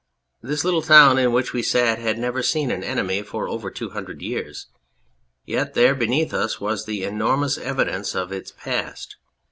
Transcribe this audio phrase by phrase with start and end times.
[0.41, 3.91] This little town in which we sat had never seen an enemy for over two
[3.91, 4.65] hundred years;
[5.45, 9.17] yet there beneath us was the enormous evidence of its past.